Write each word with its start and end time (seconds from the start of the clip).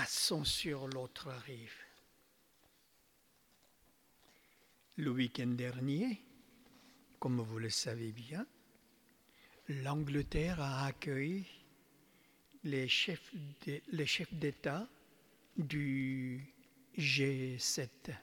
Passons 0.00 0.44
sur 0.44 0.88
l'autre 0.88 1.30
rive. 1.44 1.76
Le 4.96 5.10
week-end 5.10 5.48
dernier, 5.48 6.22
comme 7.18 7.42
vous 7.42 7.58
le 7.58 7.68
savez 7.68 8.10
bien, 8.10 8.46
l'Angleterre 9.68 10.58
a 10.58 10.86
accueilli 10.86 11.44
les 12.64 12.88
chefs 12.88 13.30
d'État 14.32 14.88
du 15.58 16.50
G7. 16.96 17.90
Vous 18.06 18.14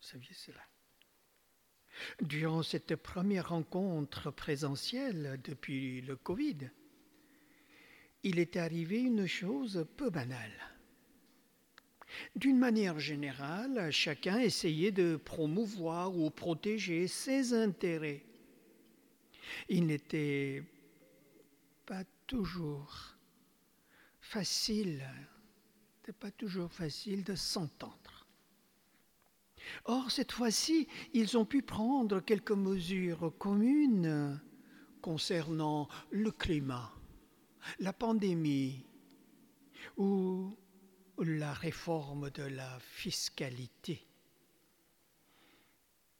saviez 0.00 0.34
cela? 0.34 0.62
Durant 2.22 2.62
cette 2.62 2.96
première 2.96 3.50
rencontre 3.50 4.30
présentielle 4.30 5.38
depuis 5.44 6.00
le 6.00 6.16
Covid, 6.16 6.70
il 8.22 8.38
est 8.38 8.56
arrivé 8.56 9.00
une 9.00 9.26
chose 9.26 9.86
peu 9.96 10.10
banale. 10.10 10.72
D'une 12.36 12.58
manière 12.58 12.98
générale, 12.98 13.90
chacun 13.90 14.38
essayait 14.38 14.92
de 14.92 15.16
promouvoir 15.16 16.16
ou 16.16 16.30
protéger 16.30 17.08
ses 17.08 17.54
intérêts. 17.54 18.24
Il 19.68 19.86
n'était 19.86 20.62
pas 21.86 22.04
toujours 22.26 23.16
facile, 24.20 25.04
n'était 25.96 26.18
pas 26.18 26.30
toujours 26.30 26.72
facile 26.72 27.24
de 27.24 27.34
s'entendre. 27.34 28.26
Or, 29.84 30.10
cette 30.10 30.32
fois-ci, 30.32 30.88
ils 31.12 31.36
ont 31.36 31.44
pu 31.44 31.62
prendre 31.62 32.20
quelques 32.20 32.52
mesures 32.52 33.32
communes 33.38 34.40
concernant 35.00 35.88
le 36.10 36.30
climat, 36.30 36.92
la 37.78 37.92
pandémie 37.92 38.84
ou 39.96 40.56
la 41.18 41.52
réforme 41.52 42.30
de 42.30 42.42
la 42.42 42.78
fiscalité. 42.80 44.06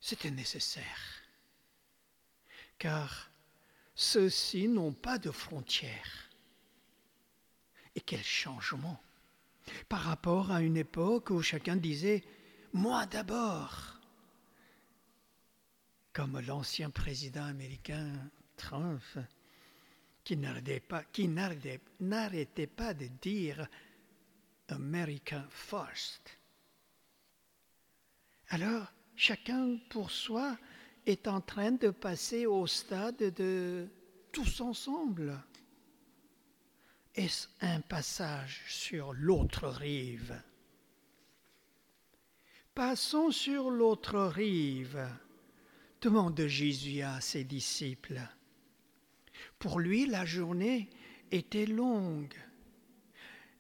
C'était 0.01 0.31
nécessaire, 0.31 1.23
car 2.79 3.31
ceux-ci 3.95 4.69
n'ont 4.69 4.93
pas 4.93 5.19
de 5.19 5.31
frontières. 5.31 6.31
Et 7.95 8.01
quel 8.01 8.23
changement 8.23 9.01
par 9.89 10.01
rapport 10.01 10.51
à 10.51 10.61
une 10.61 10.77
époque 10.77 11.31
où 11.31 11.41
chacun 11.43 11.77
disait 11.77 12.25
moi 12.73 13.07
d'abord, 13.07 14.01
comme 16.13 16.41
l'ancien 16.41 16.91
président 16.91 17.45
américain 17.45 18.13
Trump, 18.57 19.03
qui 20.25 20.37
n'arrêtait 20.37 20.81
pas, 20.81 21.05
de 22.95 23.06
dire 23.20 23.69
America 24.69 25.45
First. 25.51 26.39
Alors, 28.48 28.92
chacun 29.17 29.79
pour 29.89 30.11
soi 30.11 30.56
est 31.06 31.27
en 31.27 31.41
train 31.41 31.73
de 31.73 31.91
passer 31.91 32.47
au 32.47 32.67
stade 32.67 33.17
de 33.34 33.89
tous 34.31 34.61
ensemble. 34.61 35.42
Est-ce 37.14 37.48
un 37.61 37.81
passage 37.81 38.62
sur 38.69 39.12
l'autre 39.12 39.69
rive? 39.69 40.41
Passons 42.75 43.31
sur 43.31 43.70
l'autre 43.70 44.19
rive, 44.19 45.07
demande 46.01 46.41
Jésus 46.47 47.03
à 47.03 47.20
ses 47.20 47.45
disciples. 47.45 48.20
Pour 49.59 49.81
lui, 49.81 50.07
la 50.07 50.25
journée 50.25 50.89
était 51.31 51.67
longue. 51.67 52.35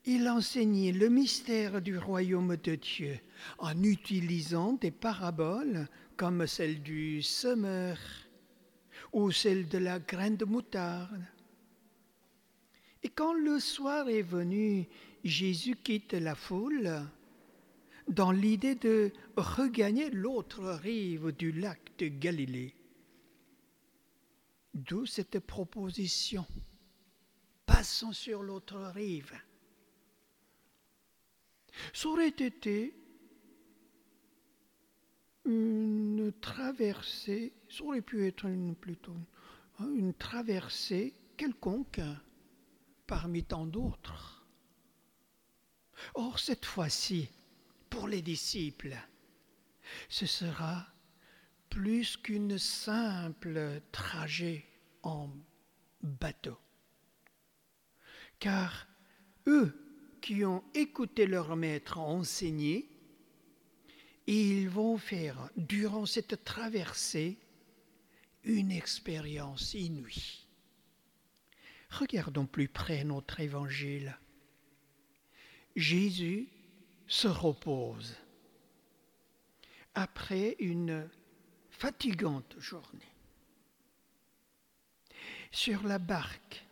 Il 0.04 0.28
enseignait 0.28 0.92
le 0.92 1.08
mystère 1.08 1.80
du 1.80 1.96
royaume 1.96 2.56
de 2.56 2.74
Dieu 2.74 3.20
en 3.58 3.80
utilisant 3.82 4.72
des 4.72 4.90
paraboles 4.90 5.88
comme 6.16 6.46
celle 6.46 6.82
du 6.82 7.22
semeur 7.22 7.98
ou 9.12 9.30
celle 9.30 9.68
de 9.68 9.78
la 9.78 10.00
graine 10.00 10.36
de 10.36 10.44
moutarde. 10.44 11.24
Et 13.04 13.08
quand 13.08 13.34
le 13.34 13.60
soir 13.60 14.08
est 14.08 14.22
venu, 14.22 14.88
Jésus 15.24 15.76
quitte 15.76 16.14
la 16.14 16.34
foule 16.34 17.02
dans 18.08 18.32
l'idée 18.32 18.74
de 18.74 19.12
regagner 19.36 20.10
l'autre 20.10 20.64
rive 20.64 21.32
du 21.32 21.52
lac 21.52 21.80
de 21.98 22.08
Galilée. 22.08 22.74
D'où 24.74 25.06
cette 25.06 25.38
proposition. 25.40 26.46
Passons 27.66 28.12
sur 28.12 28.42
l'autre 28.42 28.80
rive. 28.94 29.32
Ça 31.92 32.08
aurait 32.08 32.28
été 32.28 32.94
une 35.44 36.32
traversée, 36.40 37.52
ça 37.68 37.84
aurait 37.84 38.02
pu 38.02 38.26
être 38.26 38.46
une, 38.46 38.74
plutôt 38.74 39.16
une 39.80 40.14
traversée 40.14 41.14
quelconque 41.36 42.00
parmi 43.06 43.44
tant 43.44 43.66
d'autres. 43.66 44.46
Or, 46.14 46.38
cette 46.38 46.64
fois-ci, 46.64 47.28
pour 47.90 48.08
les 48.08 48.22
disciples, 48.22 48.96
ce 50.08 50.26
sera 50.26 50.91
plus 51.72 52.18
qu'une 52.18 52.58
simple 52.58 53.80
trajet 53.92 54.66
en 55.02 55.30
bateau. 56.02 56.58
Car 58.38 58.86
eux 59.46 59.74
qui 60.20 60.44
ont 60.44 60.62
écouté 60.74 61.26
leur 61.26 61.56
maître 61.56 61.96
enseigner, 61.96 62.90
ils 64.26 64.68
vont 64.68 64.98
faire 64.98 65.48
durant 65.56 66.04
cette 66.04 66.44
traversée 66.44 67.38
une 68.44 68.70
expérience 68.70 69.72
inouïe. 69.72 70.46
Regardons 71.88 72.46
plus 72.46 72.68
près 72.68 73.02
notre 73.02 73.40
évangile. 73.40 74.18
Jésus 75.74 76.50
se 77.06 77.28
repose 77.28 78.14
après 79.94 80.54
une 80.58 81.08
fatigante 81.82 82.54
journée. 82.60 83.12
Sur 85.50 85.82
la 85.82 85.98
barque, 85.98 86.64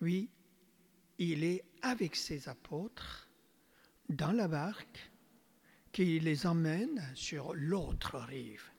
oui, 0.00 0.28
il 1.18 1.42
est 1.42 1.64
avec 1.82 2.14
ses 2.14 2.48
apôtres 2.48 3.28
dans 4.08 4.30
la 4.30 4.46
barque 4.46 5.10
qui 5.90 6.20
les 6.20 6.46
emmène 6.46 7.04
sur 7.16 7.52
l'autre 7.54 8.16
rive. 8.20 8.70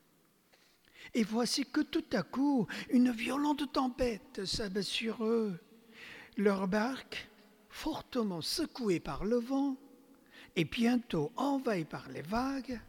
Et 1.13 1.25
voici 1.25 1.66
que 1.66 1.81
tout 1.81 2.06
à 2.13 2.24
coup, 2.24 2.66
une 2.90 3.12
violente 3.12 3.69
tempête 3.74 4.45
s'abat 4.45 4.81
sur 4.81 5.25
eux. 5.25 5.59
Leur 6.38 6.69
barque, 6.69 7.28
fortement 7.68 8.40
secouée 8.40 9.01
par 9.01 9.25
le 9.25 9.41
vent, 9.41 9.75
et 10.56 10.63
bientôt 10.63 11.34
envahi 11.35 11.84
par 11.84 12.07
les 12.07 12.22
vagues, 12.22 12.80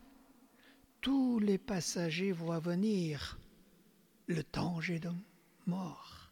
tous 1.04 1.38
les 1.38 1.58
passagers 1.58 2.32
voient 2.32 2.60
venir 2.60 3.38
le 4.26 4.42
danger 4.54 4.98
de 4.98 5.10
mort. 5.66 6.30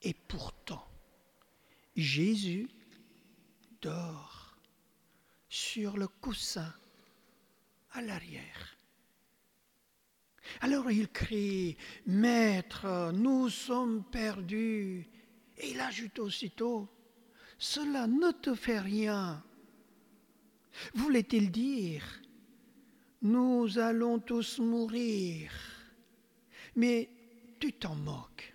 Et 0.00 0.14
pourtant, 0.14 0.88
Jésus 1.94 2.70
dort 3.82 4.56
sur 5.50 5.98
le 5.98 6.08
coussin 6.08 6.72
à 7.90 8.00
l'arrière. 8.00 8.78
Alors 10.62 10.90
il 10.90 11.10
crie, 11.10 11.76
Maître, 12.06 13.12
nous 13.12 13.50
sommes 13.50 14.02
perdus. 14.02 15.06
Et 15.58 15.72
il 15.72 15.80
ajoute 15.80 16.20
aussitôt, 16.20 16.88
Cela 17.58 18.06
ne 18.06 18.30
te 18.30 18.54
fait 18.54 18.80
rien. 18.80 19.44
Voulait-il 20.94 21.50
dire 21.50 22.22
Nous 23.22 23.78
allons 23.78 24.18
tous 24.18 24.58
mourir 24.58 25.52
Mais 26.74 27.08
tu 27.60 27.72
t'en 27.72 27.94
moques. 27.94 28.54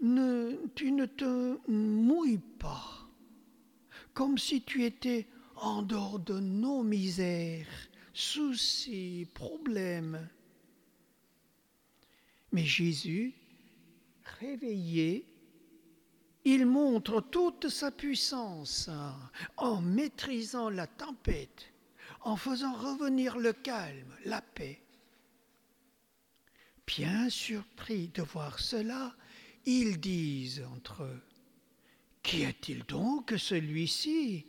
Tu 0.00 0.92
ne 0.92 1.04
te 1.04 1.58
mouilles 1.68 2.40
pas, 2.58 3.06
comme 4.14 4.38
si 4.38 4.62
tu 4.62 4.84
étais 4.84 5.26
en 5.56 5.82
dehors 5.82 6.18
de 6.20 6.40
nos 6.40 6.82
misères, 6.82 7.66
soucis, 8.14 9.26
problèmes. 9.34 10.28
Mais 12.52 12.64
Jésus, 12.64 13.34
réveillé, 14.40 15.26
il 16.44 16.64
montre 16.64 17.20
toute 17.20 17.68
sa 17.68 17.90
puissance 17.90 18.88
en 19.58 19.80
maîtrisant 19.82 20.70
la 20.70 20.86
tempête, 20.86 21.69
en 22.22 22.36
faisant 22.36 22.74
revenir 22.74 23.38
le 23.38 23.52
calme, 23.52 24.14
la 24.24 24.40
paix. 24.42 24.82
Bien 26.86 27.30
surpris 27.30 28.08
de 28.08 28.22
voir 28.22 28.58
cela, 28.58 29.14
ils 29.64 30.00
disent 30.00 30.62
entre 30.74 31.04
eux, 31.04 31.22
Qui 32.22 32.42
est-il 32.42 32.84
donc 32.84 33.34
celui-ci 33.38 34.46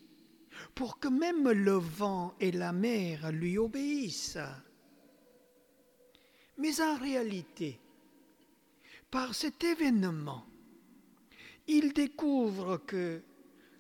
pour 0.76 1.00
que 1.00 1.08
même 1.08 1.50
le 1.50 1.74
vent 1.74 2.36
et 2.40 2.52
la 2.52 2.74
mer 2.74 3.32
lui 3.32 3.58
obéissent? 3.58 4.38
Mais 6.58 6.82
en 6.82 6.98
réalité, 6.98 7.80
par 9.10 9.34
cet 9.34 9.64
événement, 9.64 10.46
ils 11.68 11.94
découvrent 11.94 12.78
que 12.78 13.22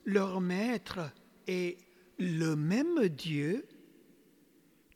leur 0.05 0.41
maître 0.41 1.11
est 1.47 1.77
le 2.17 2.55
même 2.55 3.07
Dieu 3.09 3.67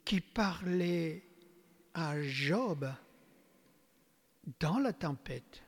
qui 0.06 0.20
parlait 0.20 1.24
à 1.92 2.22
Job 2.22 2.88
dans 4.60 4.78
la 4.78 4.92
tempête. 4.92 5.64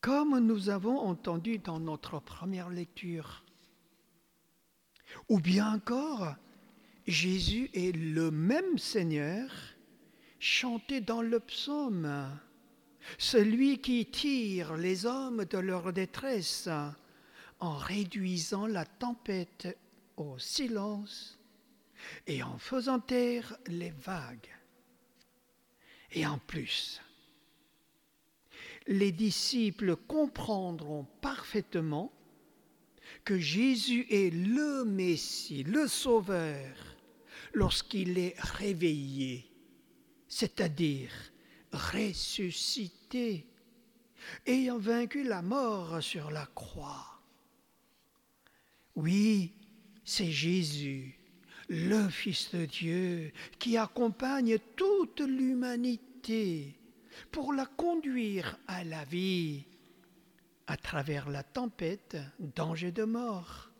Comme 0.00 0.38
nous 0.38 0.70
avons 0.70 1.00
entendu 1.00 1.58
dans 1.58 1.80
notre 1.80 2.20
première 2.20 2.70
lecture, 2.70 3.42
ou 5.28 5.40
bien 5.40 5.74
encore, 5.74 6.36
Jésus 7.08 7.68
est 7.74 7.96
le 7.96 8.30
même 8.30 8.78
Seigneur 8.78 9.50
chanté 10.38 11.00
dans 11.00 11.22
le 11.22 11.40
psaume, 11.40 12.30
celui 13.18 13.80
qui 13.80 14.06
tire 14.06 14.76
les 14.76 15.04
hommes 15.04 15.46
de 15.46 15.58
leur 15.58 15.92
détresse 15.92 16.68
en 17.58 17.74
réduisant 17.74 18.68
la 18.68 18.84
tempête 18.84 19.76
au 20.16 20.38
silence 20.38 21.40
et 22.26 22.42
en 22.42 22.58
faisant 22.58 23.00
taire 23.00 23.56
les 23.66 23.90
vagues. 23.90 24.54
Et 26.12 26.26
en 26.26 26.38
plus, 26.38 27.00
les 28.86 29.12
disciples 29.12 29.96
comprendront 29.96 31.06
parfaitement 31.20 32.12
que 33.24 33.38
Jésus 33.38 34.06
est 34.10 34.30
le 34.30 34.84
Messie, 34.84 35.64
le 35.64 35.88
Sauveur, 35.88 36.96
lorsqu'il 37.52 38.18
est 38.18 38.34
réveillé, 38.38 39.50
c'est-à-dire 40.28 41.10
ressuscité, 41.72 43.46
ayant 44.46 44.78
vaincu 44.78 45.22
la 45.24 45.42
mort 45.42 46.02
sur 46.02 46.30
la 46.30 46.46
croix. 46.54 47.20
Oui, 48.94 49.52
c'est 50.04 50.30
Jésus, 50.30 51.18
le 51.68 52.08
Fils 52.08 52.54
de 52.54 52.66
Dieu, 52.66 53.32
qui 53.58 53.76
accompagne 53.76 54.58
toute 54.76 55.20
l'humanité 55.20 56.78
pour 57.30 57.52
la 57.52 57.66
conduire 57.66 58.58
à 58.66 58.84
la 58.84 59.04
vie 59.04 59.64
à 60.66 60.76
travers 60.76 61.28
la 61.28 61.42
tempête, 61.42 62.16
danger 62.38 62.90
de 62.90 63.04
mort, 63.04 63.70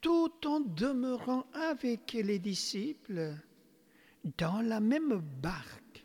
tout 0.00 0.32
en 0.46 0.60
demeurant 0.60 1.46
avec 1.54 2.12
les 2.12 2.38
disciples 2.38 3.34
dans 4.38 4.60
la 4.60 4.80
même 4.80 5.20
barque 5.40 6.04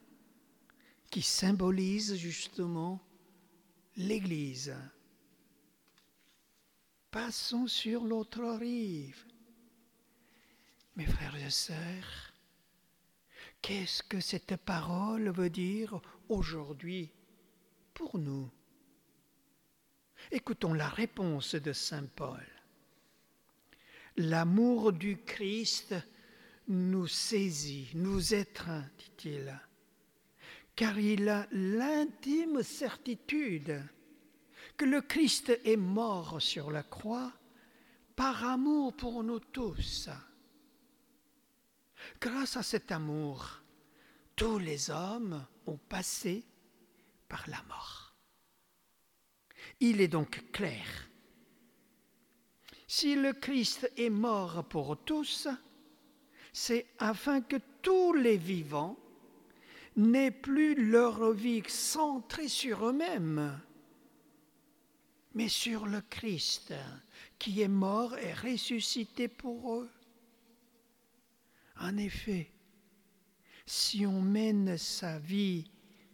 qui 1.12 1.21
symbolise 1.21 2.15
justement 2.15 3.00
l'Église. 3.95 4.75
Passons 7.12 7.68
sur 7.68 8.03
l'autre 8.03 8.44
rive. 8.59 9.26
Mes 10.97 11.05
frères 11.05 11.35
et 11.35 11.51
sœurs, 11.51 12.33
qu'est-ce 13.61 14.01
que 14.01 14.19
cette 14.19 14.55
parole 14.55 15.29
veut 15.29 15.51
dire 15.51 16.01
aujourd'hui 16.27 17.11
pour 17.94 18.17
nous? 18.17 18.49
Écoutons 20.31 20.73
la 20.73 20.89
réponse 20.89 21.53
de 21.53 21.71
Saint 21.71 22.07
Paul. 22.15 22.44
L'amour 24.15 24.91
du 24.91 25.17
Christ 25.17 25.94
nous 26.67 27.05
saisit, 27.05 27.91
nous 27.94 28.33
étreint, 28.33 28.89
dit-il, 28.97 29.55
car 30.75 30.97
il 30.97 31.29
a 31.29 31.47
l'intime 31.51 32.63
certitude 32.63 33.83
que 34.77 34.85
le 34.85 35.01
Christ 35.01 35.59
est 35.63 35.77
mort 35.77 36.41
sur 36.41 36.71
la 36.71 36.81
croix 36.81 37.31
par 38.15 38.44
amour 38.45 38.97
pour 38.97 39.23
nous 39.23 39.39
tous. 39.39 40.09
Grâce 42.19 42.57
à 42.57 42.63
cet 42.63 42.91
amour, 42.91 43.61
tous 44.35 44.59
les 44.59 44.89
hommes 44.89 45.45
ont 45.65 45.77
passé 45.77 46.44
par 47.27 47.44
la 47.49 47.61
mort. 47.63 48.13
Il 49.79 50.01
est 50.01 50.07
donc 50.07 50.51
clair. 50.51 50.85
Si 52.88 53.15
le 53.15 53.33
Christ 53.33 53.91
est 53.97 54.09
mort 54.09 54.63
pour 54.69 54.97
tous, 55.03 55.47
c'est 56.53 56.88
afin 56.99 57.41
que 57.41 57.57
tous 57.81 58.13
les 58.13 58.38
vivants 58.38 58.97
n'aient 59.95 60.31
plus 60.31 60.89
leur 60.89 61.31
vie 61.31 61.63
centrée 61.67 62.47
sur 62.47 62.88
eux-mêmes, 62.88 63.59
mais 65.33 65.49
sur 65.49 65.85
le 65.85 66.01
Christ 66.01 66.73
qui 67.38 67.61
est 67.61 67.67
mort 67.67 68.17
et 68.17 68.33
ressuscité 68.33 69.27
pour 69.27 69.75
eux. 69.75 69.89
En 71.79 71.97
effet, 71.97 72.51
si 73.65 74.06
on 74.06 74.21
mène 74.21 74.77
sa 74.77 75.19
vie 75.19 75.69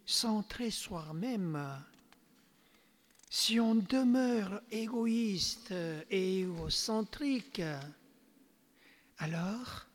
centrée 0.06 0.72
sur 0.72 1.14
même 1.14 1.84
si 3.30 3.60
on 3.60 3.74
demeure 3.74 4.62
égoïste 4.70 5.74
et 6.12 6.42
égocentrique, 6.42 7.64
alors 9.18 9.88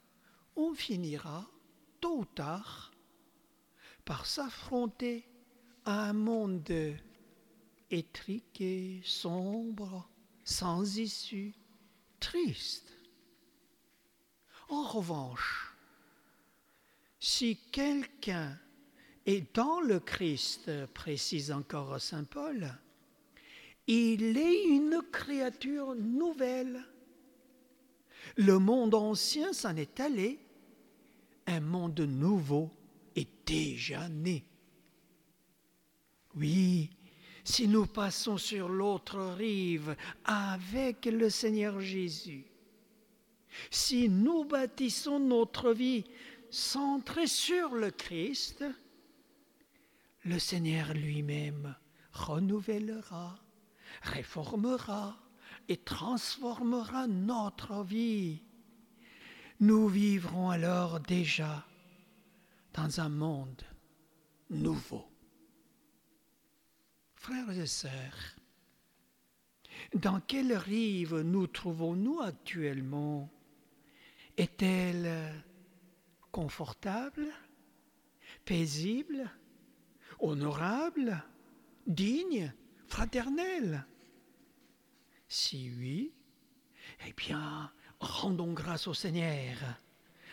on 0.57 0.75
finira, 0.75 1.47
tôt 2.01 2.19
ou 2.19 2.25
tard, 2.25 2.91
par 4.05 4.27
s'affronter 4.27 5.29
à 5.85 6.09
un 6.09 6.15
monde 6.15 6.97
étriqué, 7.91 9.01
sombre, 9.05 10.09
sans 10.43 10.99
issue, 10.99 11.55
triste. 12.19 12.88
En 14.69 14.83
revanche, 14.83 15.75
si 17.19 17.57
quelqu'un 17.73 18.59
est 19.27 19.55
dans 19.55 19.81
le 19.81 19.99
Christ, 19.99 20.71
précise 20.95 21.51
encore 21.53 22.01
Saint 22.01 22.25
Paul, 22.25 22.79
il 23.87 24.37
est 24.37 24.65
une 24.65 25.03
créature 25.11 25.95
nouvelle. 25.95 26.85
Le 28.37 28.59
monde 28.59 28.95
ancien 28.95 29.53
s'en 29.53 29.75
est 29.77 29.99
allé, 30.01 30.39
un 31.47 31.61
monde 31.61 32.01
nouveau 32.01 32.71
est 33.17 33.29
déjà 33.47 34.09
né. 34.11 34.45
Oui, 36.35 36.91
si 37.43 37.67
nous 37.67 37.87
passons 37.87 38.37
sur 38.37 38.69
l'autre 38.69 39.19
rive 39.19 39.97
avec 40.25 41.07
le 41.07 41.31
Seigneur 41.31 41.81
Jésus, 41.81 42.45
si 43.71 44.09
nous 44.09 44.45
bâtissons 44.45 45.21
notre 45.21 45.73
vie 45.73 46.05
centrée 46.51 47.27
sur 47.27 47.75
le 47.75 47.91
Christ, 47.91 48.65
le 50.25 50.39
Seigneur 50.39 50.95
lui-même 50.95 51.75
renouvellera 52.13 53.39
réformera 54.03 55.19
et 55.69 55.77
transformera 55.77 57.07
notre 57.07 57.83
vie. 57.85 58.43
Nous 59.61 59.89
vivrons 59.89 60.51
alors 60.51 61.01
déjà 61.01 61.67
dans 62.75 63.01
un 63.01 63.09
monde 63.09 63.63
nouveau. 64.51 65.05
Frères 67.17 67.51
et 67.51 67.67
sœurs, 67.67 68.37
dans 69.95 70.21
quelle 70.21 70.55
rive 70.55 71.21
nous 71.21 71.47
trouvons-nous 71.47 72.21
actuellement? 72.21 73.31
Est-elle 74.39 75.35
confortable, 76.31 77.27
paisible, 78.45 79.29
honorable, 80.21 81.25
digne 81.89 82.55
fraternelle? 82.87 83.85
Si 85.29 85.73
oui, 85.77 86.13
eh 87.05 87.13
bien, 87.15 87.73
rendons 87.99 88.53
grâce 88.53 88.87
au 88.87 88.95
Seigneur 88.95 89.57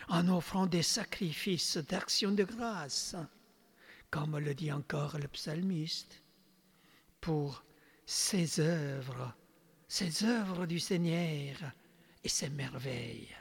en 0.08 0.28
offrant 0.28 0.66
des 0.66 0.84
sacrifices 0.84 1.76
d'action 1.76 2.30
de 2.30 2.44
grâce, 2.44 3.16
comme 4.12 4.38
le 4.38 4.54
dit 4.54 4.70
encore 4.70 5.18
le 5.18 5.26
psalmiste, 5.26 6.22
pour 7.20 7.64
ces 8.06 8.60
œuvres, 8.60 9.34
ces 9.88 10.22
œuvres 10.22 10.66
du 10.66 10.78
Seigneur 10.78 11.56
et 12.22 12.28
ses 12.28 12.50
merveilles. 12.50 13.34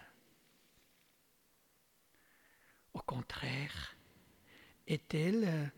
Au 2.95 3.01
contraire, 3.01 3.97
est-elle 4.87 5.73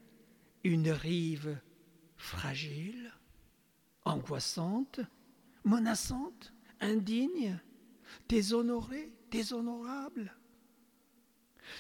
une 0.63 0.91
rive 0.91 1.59
fragile 2.15 3.11
angoissante, 4.05 4.99
menaçante, 5.65 6.53
indigne, 6.79 7.59
déshonorée, 8.29 9.11
déshonorable? 9.31 10.37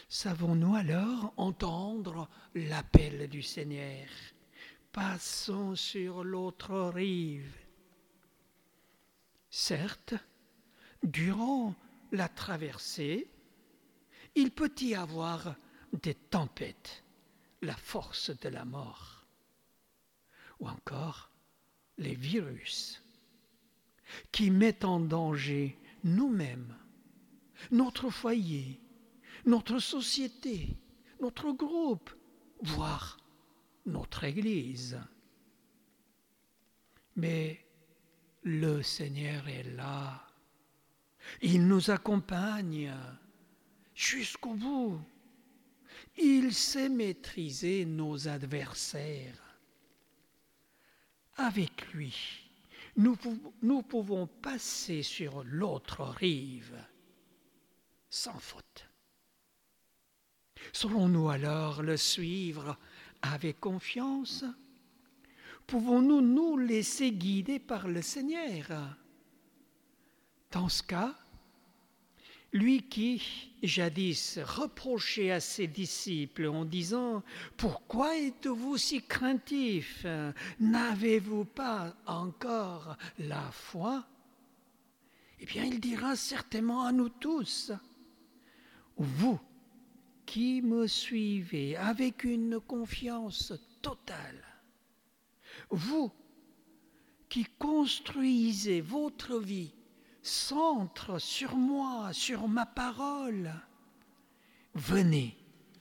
Savons-nous 0.09 0.75
alors 0.75 1.33
entendre 1.37 2.29
l'appel 2.55 3.29
du 3.29 3.43
Seigneur? 3.43 4.07
Passons 4.91 5.75
sur 5.75 6.23
l'autre 6.23 6.89
rive. 6.89 7.55
Certes, 9.51 10.15
durant 11.03 11.75
la 12.11 12.27
traversée, 12.27 13.29
il 14.35 14.51
peut 14.51 14.73
y 14.81 14.95
avoir 14.95 15.55
des 15.93 16.15
tempêtes, 16.15 17.03
la 17.61 17.75
force 17.75 18.31
de 18.39 18.49
la 18.49 18.65
mort, 18.65 19.25
ou 20.59 20.67
encore 20.67 21.31
les 21.97 22.15
virus 22.15 23.01
qui 24.31 24.51
mettent 24.51 24.85
en 24.85 24.99
danger 24.99 25.77
nous-mêmes, 26.03 26.75
notre 27.71 28.09
foyer, 28.09 28.79
notre 29.45 29.79
société, 29.79 30.77
notre 31.21 31.51
groupe, 31.51 32.11
voire 32.61 33.17
notre 33.85 34.23
Église. 34.23 34.99
Mais 37.15 37.65
le 38.43 38.81
Seigneur 38.83 39.47
est 39.47 39.63
là. 39.63 40.27
Il 41.41 41.67
nous 41.67 41.89
accompagne 41.89 42.93
jusqu'au 43.97 44.53
bout. 44.53 45.01
Il 46.17 46.53
sait 46.53 46.87
maîtriser 46.87 47.83
nos 47.83 48.27
adversaires. 48.27 49.41
Avec 51.35 51.91
lui, 51.93 52.15
nous, 52.95 53.81
pouvons 53.81 54.27
passer 54.27 55.03
sur 55.03 55.43
l'autre 55.43 56.03
rive 56.03 56.75
sans 58.09 58.39
faute. 58.39 58.87
Saurons-nous 60.73 61.29
alors 61.29 61.83
le 61.83 61.97
suivre 61.97 62.77
avec 63.21 63.59
confiance? 63.59 64.45
Pouvons-nous 65.65 66.21
nous 66.21 66.57
laisser 66.57 67.11
guider 67.11 67.59
par 67.59 67.87
le 67.87 68.01
Seigneur? 68.01 68.97
Dans 70.51 70.69
ce 70.69 70.81
cas, 70.81 71.15
lui 72.53 72.83
qui, 72.83 73.51
jadis, 73.61 74.39
reprochait 74.43 75.31
à 75.31 75.39
ses 75.39 75.67
disciples 75.67 76.47
en 76.47 76.65
disant 76.65 77.23
Pourquoi 77.57 78.17
êtes-vous 78.17 78.77
si 78.77 79.01
craintifs 79.01 80.05
N'avez-vous 80.59 81.45
pas 81.45 81.95
encore 82.05 82.97
la 83.19 83.51
foi? 83.51 84.05
Eh 85.39 85.45
bien, 85.45 85.63
il 85.65 85.79
dira 85.79 86.15
certainement 86.15 86.85
à 86.85 86.91
nous 86.91 87.09
tous 87.09 87.71
Vous 88.97 89.39
qui 90.25 90.61
me 90.61 90.87
suivez 90.87 91.77
avec 91.77 92.25
une 92.25 92.59
confiance 92.59 93.53
totale, 93.81 94.43
vous 95.69 96.11
qui 97.29 97.45
construisez 97.57 98.81
votre 98.81 99.39
vie 99.39 99.73
centre 100.27 101.19
sur 101.19 101.55
moi, 101.55 102.13
sur 102.13 102.47
ma 102.47 102.65
parole. 102.65 103.53
Venez 104.75 105.37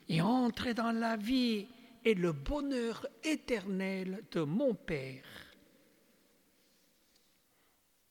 et 0.09 0.23
entrez 0.23 0.75
dans 0.75 0.93
la 0.93 1.17
vie 1.17 1.67
et 2.05 2.15
le 2.15 2.33
bonheur 2.33 3.07
éternel 3.25 4.25
de 4.31 4.43
mon 4.43 4.75
Père. 4.75 5.25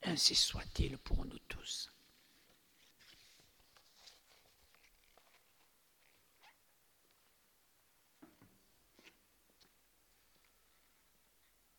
Ainsi 0.04 0.36
soit-il 0.36 0.98
pour 0.98 1.25
nous 1.25 1.39
tous. 1.48 1.94